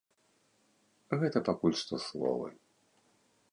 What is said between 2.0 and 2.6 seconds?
словы.